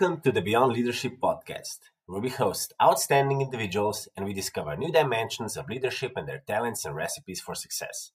[0.00, 4.92] Welcome to the Beyond Leadership podcast, where we host outstanding individuals and we discover new
[4.92, 8.12] dimensions of leadership and their talents and recipes for success.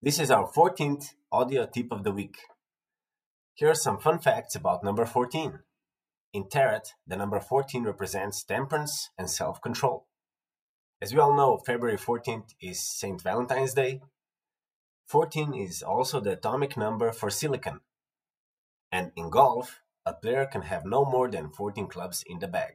[0.00, 2.38] This is our 14th audio tip of the week.
[3.52, 5.58] Here are some fun facts about number 14.
[6.32, 10.06] In Tarot, the number 14 represents temperance and self control.
[11.02, 13.20] As we all know, February 14th is St.
[13.20, 14.00] Valentine's Day.
[15.08, 17.80] 14 is also the atomic number for silicon.
[18.90, 22.74] And in golf, a player can have no more than 14 clubs in the bag.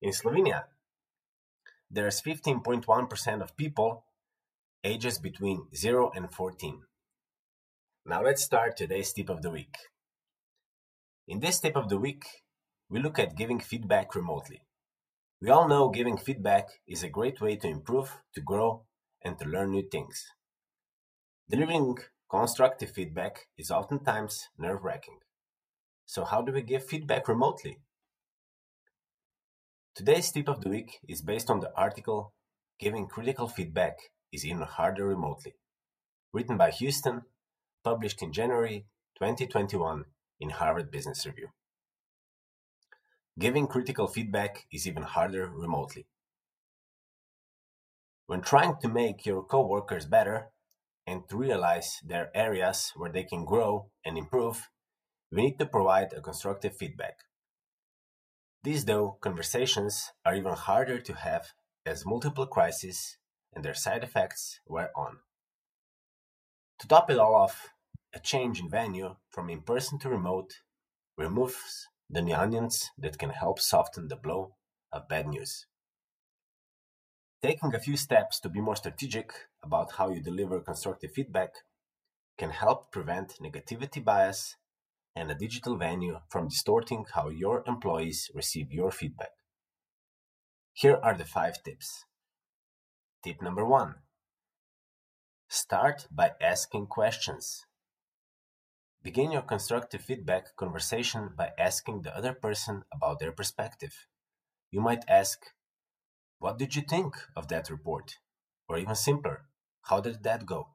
[0.00, 0.64] In Slovenia,
[1.90, 4.04] there's 15.1% of people
[4.82, 6.82] ages between 0 and 14.
[8.04, 9.76] Now let's start today's tip of the week.
[11.28, 12.24] In this tip of the week,
[12.90, 14.62] we look at giving feedback remotely.
[15.40, 18.86] We all know giving feedback is a great way to improve, to grow,
[19.22, 20.24] and to learn new things.
[21.48, 25.18] Delivering constructive feedback is oftentimes nerve wracking.
[26.14, 27.78] So, how do we give feedback remotely?
[29.94, 32.34] Today's tip of the week is based on the article
[32.78, 33.96] Giving Critical Feedback
[34.30, 35.54] is Even Harder Remotely,
[36.30, 37.22] written by Huston,
[37.82, 38.84] published in January
[39.20, 40.04] 2021
[40.38, 41.48] in Harvard Business Review.
[43.38, 46.04] Giving critical feedback is even harder remotely.
[48.26, 50.48] When trying to make your coworkers better
[51.06, 54.68] and to realize their areas where they can grow and improve,
[55.32, 57.14] we need to provide a constructive feedback.
[58.62, 61.48] These, though, conversations are even harder to have
[61.86, 63.16] as multiple crises
[63.52, 65.18] and their side effects wear on.
[66.80, 67.70] To top it all off,
[68.14, 70.52] a change in venue from in person to remote
[71.16, 74.54] removes the onions that can help soften the blow
[74.92, 75.66] of bad news.
[77.42, 79.32] Taking a few steps to be more strategic
[79.64, 81.50] about how you deliver constructive feedback
[82.38, 84.56] can help prevent negativity bias
[85.14, 89.32] and a digital venue from distorting how your employees receive your feedback.
[90.72, 92.04] Here are the five tips.
[93.22, 93.96] Tip number one
[95.48, 97.66] Start by asking questions.
[99.02, 104.06] Begin your constructive feedback conversation by asking the other person about their perspective.
[104.70, 105.40] You might ask,
[106.38, 108.18] What did you think of that report?
[108.68, 109.44] Or even simpler,
[109.82, 110.68] How did that go?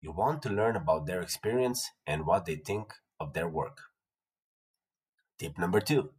[0.00, 3.78] You want to learn about their experience and what they think of their work.
[5.38, 6.10] Tip number two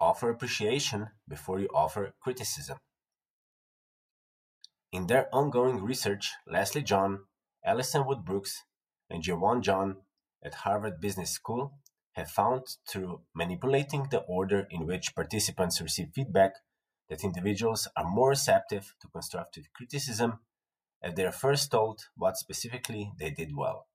[0.00, 2.78] offer appreciation before you offer criticism.
[4.92, 7.24] In their ongoing research, Leslie John,
[7.64, 8.64] Alison Wood Brooks,
[9.10, 9.96] and Jaewon John
[10.42, 11.74] at Harvard Business School
[12.12, 16.52] have found through manipulating the order in which participants receive feedback
[17.08, 20.40] that individuals are more receptive to constructive criticism
[21.02, 23.86] if they are first told what specifically they did well.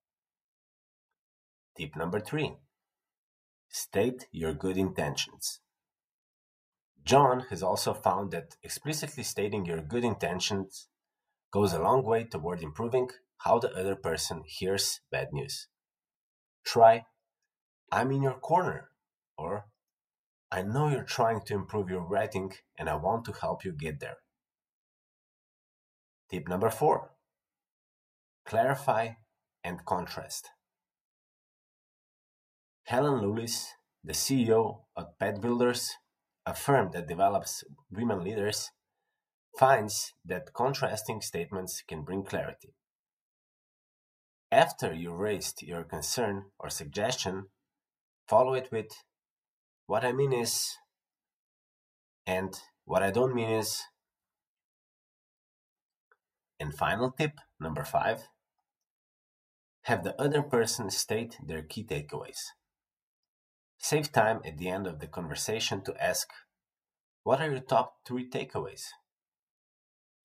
[1.75, 2.57] Tip number three
[3.69, 5.59] state your good intentions.
[7.03, 10.87] John has also found that explicitly stating your good intentions
[11.51, 15.67] goes a long way toward improving how the other person hears bad news.
[16.63, 17.05] Try,
[17.91, 18.89] I'm in your corner,
[19.37, 19.65] or
[20.51, 23.99] I know you're trying to improve your writing and I want to help you get
[23.99, 24.17] there.
[26.29, 27.11] Tip number four
[28.45, 29.09] clarify
[29.63, 30.49] and contrast.
[32.85, 33.73] Helen Lewis,
[34.03, 35.95] the CEO of Peak Builders,
[36.45, 38.71] a firm that develops women leaders,
[39.57, 42.73] finds that contrasting statements can bring clarity.
[44.51, 47.47] After you raised your concern or suggestion,
[48.27, 48.91] follow it with
[49.87, 50.77] what I mean is,
[52.25, 52.53] and
[52.85, 53.81] what I don't mean is.
[56.59, 58.27] And final tip number five
[59.83, 62.39] have the other person state their key takeaways.
[63.83, 66.29] Save time at the end of the conversation to ask,
[67.23, 68.85] What are your top three takeaways?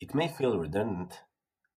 [0.00, 1.22] It may feel redundant,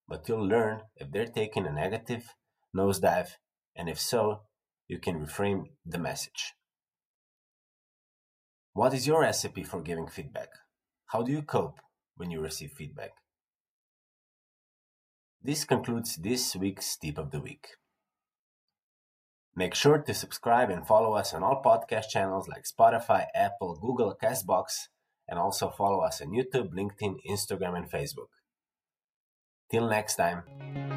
[0.07, 2.35] but you'll learn if they're taking a negative
[2.77, 3.29] nosedive,
[3.75, 4.41] and if so,
[4.87, 6.53] you can reframe the message.
[8.73, 10.49] What is your recipe for giving feedback?
[11.07, 11.79] How do you cope
[12.15, 13.13] when you receive feedback?
[15.41, 17.65] This concludes this week's tip of the week.
[19.55, 24.15] Make sure to subscribe and follow us on all podcast channels like Spotify, Apple, Google,
[24.21, 24.87] Castbox,
[25.27, 28.31] and also follow us on YouTube, LinkedIn, Instagram, and Facebook.
[29.69, 30.90] Till next time.